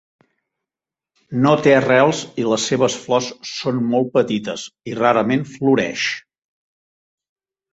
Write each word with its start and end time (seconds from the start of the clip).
No 1.43 1.51
té 1.67 1.73
arrels 1.79 2.21
i 2.43 2.47
les 2.53 2.65
seves 2.71 2.95
flors 3.03 3.29
són 3.51 3.83
molt 3.93 4.09
petites 4.19 4.67
i 4.93 4.97
rarament 5.03 5.47
floreix. 5.53 6.09